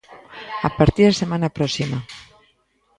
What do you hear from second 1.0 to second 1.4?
da